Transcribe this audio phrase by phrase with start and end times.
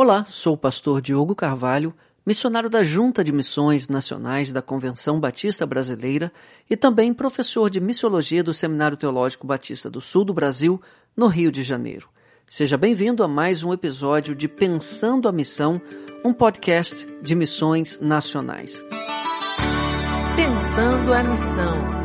[0.00, 1.92] Olá, sou o pastor Diogo Carvalho,
[2.24, 6.32] missionário da Junta de Missões Nacionais da Convenção Batista Brasileira
[6.70, 10.80] e também professor de missiologia do Seminário Teológico Batista do Sul do Brasil,
[11.16, 12.08] no Rio de Janeiro.
[12.46, 15.82] Seja bem-vindo a mais um episódio de Pensando a Missão,
[16.24, 18.80] um podcast de missões nacionais.
[20.36, 21.97] Pensando a Missão.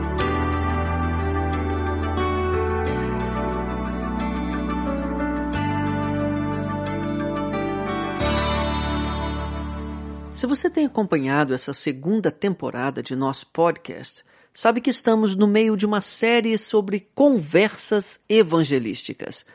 [10.44, 15.78] Se você tem acompanhado essa segunda temporada de nosso podcast, sabe que estamos no meio
[15.78, 19.46] de uma série sobre conversas evangelísticas.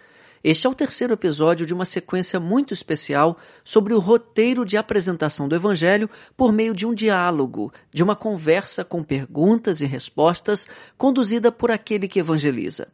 [0.42, 5.46] Este é o terceiro episódio de uma sequência muito especial sobre o roteiro de apresentação
[5.46, 11.52] do Evangelho por meio de um diálogo, de uma conversa com perguntas e respostas conduzida
[11.52, 12.88] por aquele que evangeliza.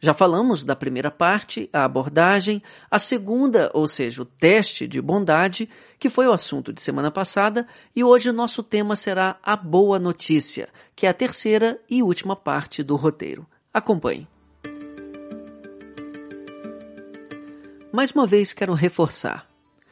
[0.00, 5.68] Já falamos da primeira parte, a abordagem, a segunda, ou seja, o teste de bondade,
[5.98, 7.66] que foi o assunto de semana passada,
[7.96, 12.36] e hoje o nosso tema será a boa notícia, que é a terceira e última
[12.36, 13.44] parte do roteiro.
[13.74, 14.28] Acompanhe.
[17.92, 19.48] Mais uma vez quero reforçar.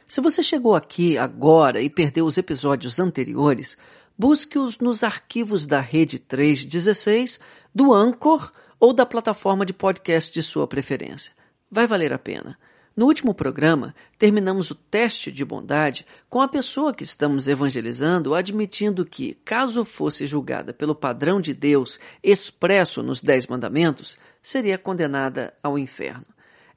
[0.06, 3.76] Se você chegou aqui agora e perdeu os episódios anteriores,
[4.16, 7.40] busque-os nos arquivos da Rede 316,
[7.74, 11.32] do Anchor ou da plataforma de podcast de sua preferência.
[11.70, 12.58] Vai valer a pena.
[12.96, 19.04] No último programa, terminamos o teste de bondade com a pessoa que estamos evangelizando admitindo
[19.04, 25.78] que, caso fosse julgada pelo padrão de Deus expresso nos Dez Mandamentos, seria condenada ao
[25.78, 26.24] inferno.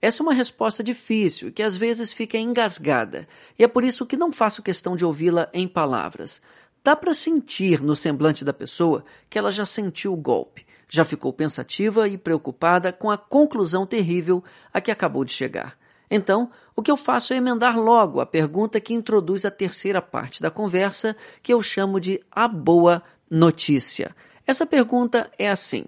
[0.02, 3.26] Essa é uma resposta difícil que às vezes fica engasgada,
[3.58, 6.42] e é por isso que não faço questão de ouvi-la em palavras.
[6.84, 11.32] Dá para sentir no semblante da pessoa que ela já sentiu o golpe, já ficou
[11.32, 15.78] pensativa e preocupada com a conclusão terrível a que acabou de chegar.
[16.10, 20.42] Então, o que eu faço é emendar logo a pergunta que introduz a terceira parte
[20.42, 24.16] da conversa, que eu chamo de a boa notícia.
[24.48, 25.86] Essa pergunta é assim: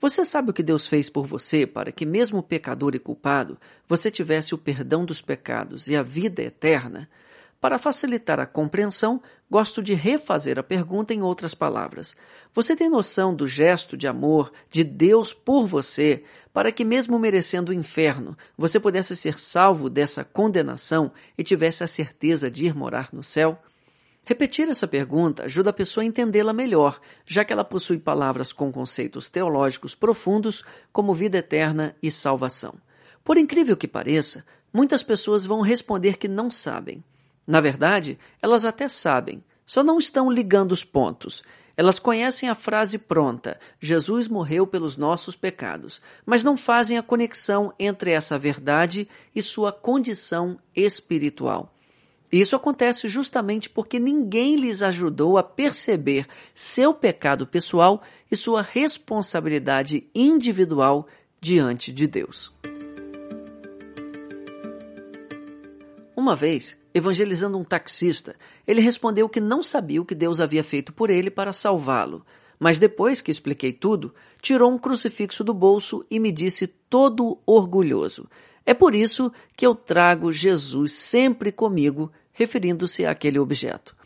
[0.00, 4.10] Você sabe o que Deus fez por você para que, mesmo pecador e culpado, você
[4.10, 7.06] tivesse o perdão dos pecados e a vida eterna?
[7.60, 12.16] Para facilitar a compreensão, gosto de refazer a pergunta em outras palavras.
[12.54, 17.70] Você tem noção do gesto de amor de Deus por você para que, mesmo merecendo
[17.70, 23.10] o inferno, você pudesse ser salvo dessa condenação e tivesse a certeza de ir morar
[23.12, 23.62] no céu?
[24.24, 28.72] Repetir essa pergunta ajuda a pessoa a entendê-la melhor, já que ela possui palavras com
[28.72, 32.74] conceitos teológicos profundos como vida eterna e salvação.
[33.22, 37.04] Por incrível que pareça, muitas pessoas vão responder que não sabem.
[37.50, 41.42] Na verdade, elas até sabem, só não estão ligando os pontos.
[41.76, 47.74] Elas conhecem a frase pronta: Jesus morreu pelos nossos pecados, mas não fazem a conexão
[47.76, 51.74] entre essa verdade e sua condição espiritual.
[52.30, 58.00] Isso acontece justamente porque ninguém lhes ajudou a perceber seu pecado pessoal
[58.30, 61.08] e sua responsabilidade individual
[61.40, 62.52] diante de Deus.
[66.14, 68.36] Uma vez, evangelizando um taxista,
[68.66, 72.24] ele respondeu que não sabia o que Deus havia feito por ele para salvá-lo.
[72.58, 78.28] Mas depois que expliquei tudo, tirou um crucifixo do bolso e me disse todo orgulhoso:
[78.66, 83.96] É por isso que eu trago Jesus sempre comigo, referindo-se àquele objeto.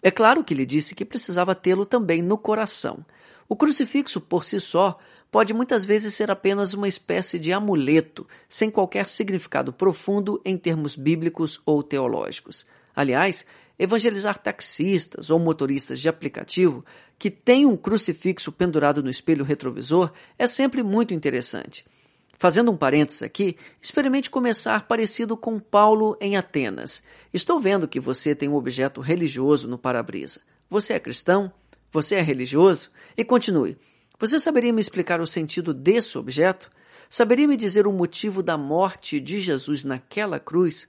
[0.00, 3.04] É claro que lhe disse que precisava tê-lo também no coração.
[3.48, 4.98] O crucifixo por si só
[5.34, 10.94] pode muitas vezes ser apenas uma espécie de amuleto, sem qualquer significado profundo em termos
[10.94, 12.64] bíblicos ou teológicos.
[12.94, 13.44] Aliás,
[13.76, 16.84] evangelizar taxistas ou motoristas de aplicativo
[17.18, 21.84] que têm um crucifixo pendurado no espelho retrovisor é sempre muito interessante.
[22.38, 27.02] Fazendo um parênteses aqui, experimente começar parecido com Paulo em Atenas.
[27.32, 30.40] Estou vendo que você tem um objeto religioso no para-brisa.
[30.70, 31.52] Você é cristão?
[31.90, 32.88] Você é religioso?
[33.16, 33.76] E continue.
[34.18, 36.70] Você saberia me explicar o sentido desse objeto?
[37.10, 40.88] Saberia me dizer o motivo da morte de Jesus naquela cruz?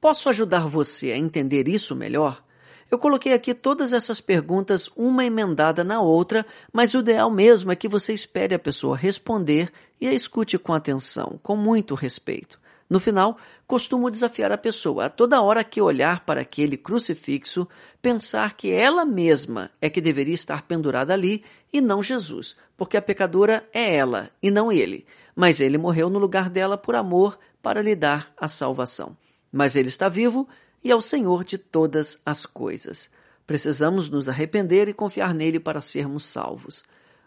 [0.00, 2.42] Posso ajudar você a entender isso melhor?
[2.90, 7.76] Eu coloquei aqui todas essas perguntas, uma emendada na outra, mas o ideal mesmo é
[7.76, 12.60] que você espere a pessoa responder e a escute com atenção, com muito respeito.
[12.92, 17.66] No final, costumo desafiar a pessoa a toda hora que olhar para aquele crucifixo,
[18.02, 21.42] pensar que ela mesma é que deveria estar pendurada ali
[21.72, 25.06] e não Jesus, porque a pecadora é ela e não ele.
[25.34, 29.16] Mas ele morreu no lugar dela por amor para lhe dar a salvação.
[29.50, 30.46] Mas ele está vivo
[30.84, 33.08] e é o Senhor de todas as coisas.
[33.46, 36.82] Precisamos nos arrepender e confiar nele para sermos salvos.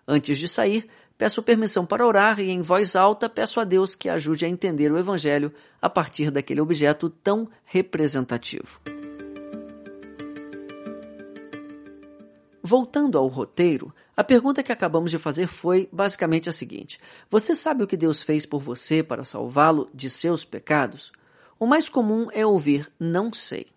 [0.08, 4.10] Antes de sair, peço permissão para orar e, em voz alta, peço a Deus que
[4.10, 8.80] ajude a entender o Evangelho a partir daquele objeto tão representativo.
[12.62, 17.84] Voltando ao roteiro, a pergunta que acabamos de fazer foi basicamente a seguinte: Você sabe
[17.84, 21.12] o que Deus fez por você para salvá-lo de seus pecados?
[21.60, 23.75] O mais comum é ouvir não sei.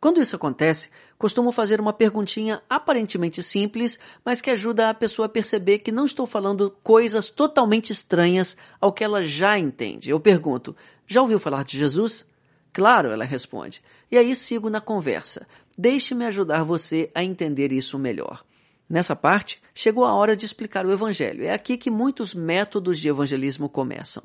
[0.00, 0.88] Quando isso acontece,
[1.18, 6.06] costumo fazer uma perguntinha aparentemente simples, mas que ajuda a pessoa a perceber que não
[6.06, 10.08] estou falando coisas totalmente estranhas ao que ela já entende.
[10.08, 10.74] Eu pergunto:
[11.06, 12.24] Já ouviu falar de Jesus?
[12.72, 13.82] Claro, ela responde.
[14.10, 15.46] E aí sigo na conversa.
[15.76, 18.42] Deixe-me ajudar você a entender isso melhor.
[18.88, 21.44] Nessa parte, chegou a hora de explicar o Evangelho.
[21.44, 24.22] É aqui que muitos métodos de evangelismo começam.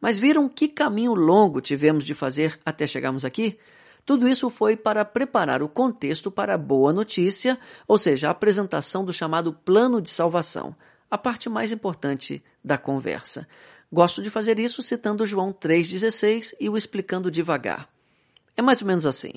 [0.00, 3.58] Mas viram que caminho longo tivemos de fazer até chegarmos aqui?
[4.04, 7.58] Tudo isso foi para preparar o contexto para a boa notícia,
[7.88, 10.76] ou seja, a apresentação do chamado plano de salvação,
[11.10, 13.48] a parte mais importante da conversa.
[13.90, 17.88] Gosto de fazer isso citando João 3,16 e o explicando devagar.
[18.56, 19.32] É mais ou menos assim.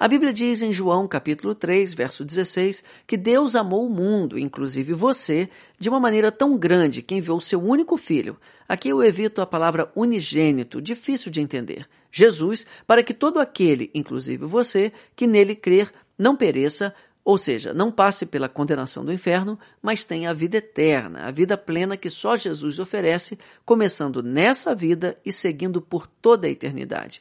[0.00, 4.92] A Bíblia diz em João capítulo 3, verso 16, que Deus amou o mundo, inclusive
[4.92, 8.36] você, de uma maneira tão grande que enviou seu único filho.
[8.68, 11.88] Aqui eu evito a palavra unigênito, difícil de entender.
[12.12, 16.94] Jesus, para que todo aquele, inclusive você, que nele crer, não pereça,
[17.24, 21.58] ou seja, não passe pela condenação do inferno, mas tenha a vida eterna, a vida
[21.58, 27.20] plena que só Jesus oferece, começando nessa vida e seguindo por toda a eternidade.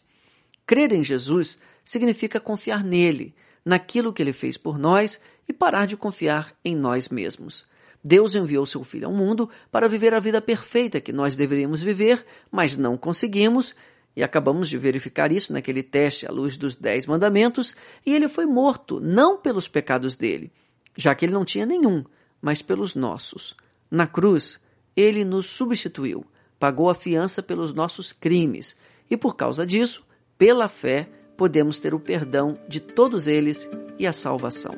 [0.67, 5.95] Crer em Jesus significa confiar nele, naquilo que ele fez por nós e parar de
[5.95, 7.65] confiar em nós mesmos.
[8.03, 12.25] Deus enviou seu Filho ao mundo para viver a vida perfeita que nós deveríamos viver,
[12.51, 13.73] mas não conseguimos,
[14.17, 17.73] e acabamos de verificar isso naquele teste à luz dos Dez Mandamentos,
[18.05, 20.51] e ele foi morto, não pelos pecados dele,
[20.97, 22.03] já que ele não tinha nenhum,
[22.41, 23.55] mas pelos nossos.
[23.89, 24.59] Na cruz,
[24.93, 26.25] ele nos substituiu,
[26.59, 28.75] pagou a fiança pelos nossos crimes,
[29.09, 30.05] e por causa disso,
[30.37, 31.07] pela fé,
[31.37, 33.69] podemos ter o perdão de todos eles
[33.99, 34.73] e a salvação.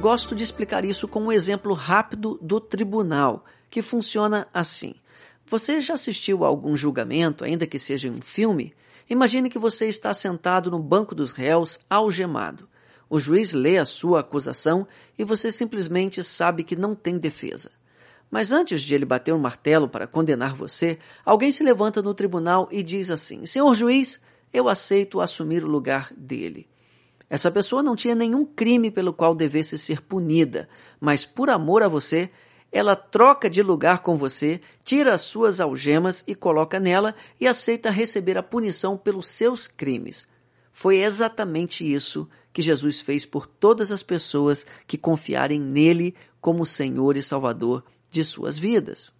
[0.00, 4.96] Gosto de explicar isso com um exemplo rápido do tribunal, que funciona assim.
[5.46, 8.74] Você já assistiu a algum julgamento, ainda que seja em um filme?
[9.08, 12.68] Imagine que você está sentado no banco dos réus, algemado.
[13.08, 17.70] O juiz lê a sua acusação e você simplesmente sabe que não tem defesa.
[18.32, 22.66] Mas antes de ele bater um martelo para condenar você, alguém se levanta no tribunal
[22.72, 24.18] e diz assim: Senhor juiz,
[24.50, 26.66] eu aceito assumir o lugar dele.
[27.28, 30.66] Essa pessoa não tinha nenhum crime pelo qual devesse ser punida,
[30.98, 32.30] mas por amor a você,
[32.72, 37.90] ela troca de lugar com você, tira as suas algemas e coloca nela e aceita
[37.90, 40.26] receber a punição pelos seus crimes.
[40.72, 47.14] Foi exatamente isso que Jesus fez por todas as pessoas que confiarem nele como Senhor
[47.18, 49.10] e Salvador de suas vidas.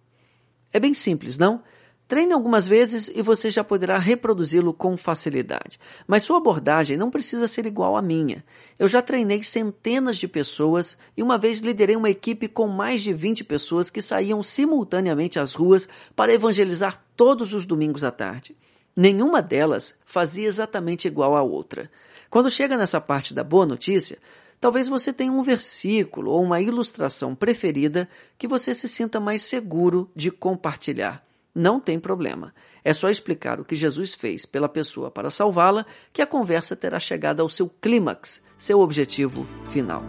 [0.71, 1.63] É bem simples, não?
[2.07, 5.79] Treine algumas vezes e você já poderá reproduzi-lo com facilidade.
[6.05, 8.45] Mas sua abordagem não precisa ser igual à minha.
[8.77, 13.13] Eu já treinei centenas de pessoas e uma vez liderei uma equipe com mais de
[13.13, 18.55] 20 pessoas que saíam simultaneamente às ruas para evangelizar todos os domingos à tarde.
[18.95, 21.89] Nenhuma delas fazia exatamente igual à outra.
[22.29, 24.19] Quando chega nessa parte da boa notícia,
[24.63, 28.07] Talvez você tenha um versículo ou uma ilustração preferida
[28.37, 31.21] que você se sinta mais seguro de compartilhar.
[31.53, 32.55] Não tem problema.
[32.81, 36.97] É só explicar o que Jesus fez pela pessoa para salvá-la que a conversa terá
[36.97, 40.01] chegado ao seu clímax, seu objetivo final.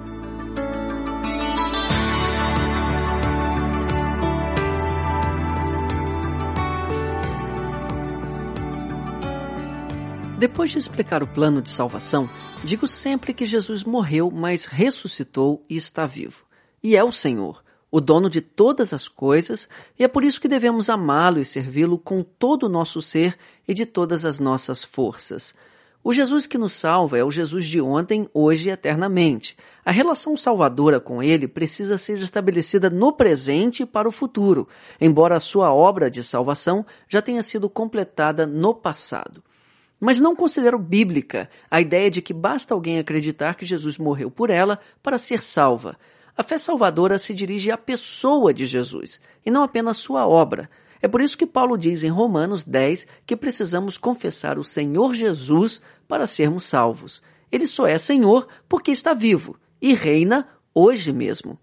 [10.38, 12.28] Depois de explicar o plano de salvação,
[12.64, 16.44] digo sempre que Jesus morreu, mas ressuscitou e está vivo.
[16.82, 20.48] E é o Senhor, o dono de todas as coisas, e é por isso que
[20.48, 25.54] devemos amá-lo e servi-lo com todo o nosso ser e de todas as nossas forças.
[26.02, 29.56] O Jesus que nos salva é o Jesus de ontem, hoje e eternamente.
[29.84, 34.68] A relação salvadora com ele precisa ser estabelecida no presente para o futuro,
[35.00, 39.42] embora a sua obra de salvação já tenha sido completada no passado.
[40.04, 44.50] Mas não considero bíblica a ideia de que basta alguém acreditar que Jesus morreu por
[44.50, 45.96] ela para ser salva.
[46.36, 50.68] A fé salvadora se dirige à pessoa de Jesus e não apenas sua obra.
[51.00, 55.80] É por isso que Paulo diz em Romanos 10 que precisamos confessar o Senhor Jesus
[56.06, 57.22] para sermos salvos.
[57.50, 61.58] Ele só é Senhor porque está vivo e reina hoje mesmo.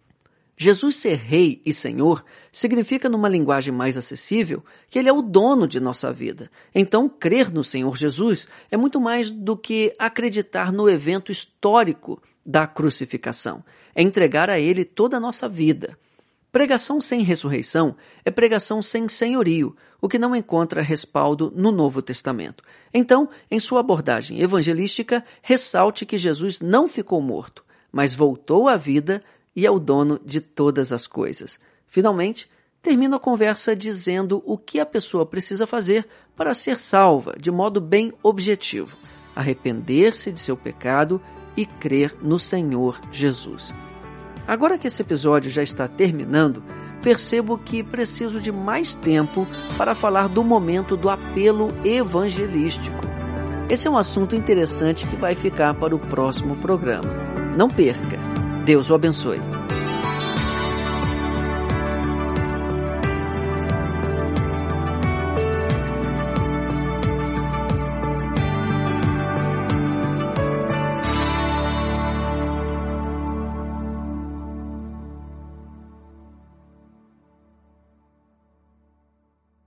[0.61, 5.67] Jesus ser Rei e Senhor significa, numa linguagem mais acessível, que Ele é o dono
[5.67, 6.51] de nossa vida.
[6.75, 12.67] Então, crer no Senhor Jesus é muito mais do que acreditar no evento histórico da
[12.67, 13.65] crucificação.
[13.95, 15.97] É entregar a Ele toda a nossa vida.
[16.51, 22.63] Pregação sem ressurreição é pregação sem senhorio, o que não encontra respaldo no Novo Testamento.
[22.93, 29.23] Então, em sua abordagem evangelística, ressalte que Jesus não ficou morto, mas voltou à vida
[29.55, 31.59] e é o dono de todas as coisas.
[31.87, 32.49] Finalmente,
[32.81, 37.79] termina a conversa dizendo o que a pessoa precisa fazer para ser salva, de modo
[37.79, 38.95] bem objetivo:
[39.35, 41.21] arrepender-se de seu pecado
[41.55, 43.73] e crer no Senhor Jesus.
[44.47, 46.63] Agora que esse episódio já está terminando,
[47.01, 52.97] percebo que preciso de mais tempo para falar do momento do apelo evangelístico.
[53.69, 57.09] Esse é um assunto interessante que vai ficar para o próximo programa.
[57.55, 58.30] Não perca!
[58.65, 59.60] Deus o abençoe.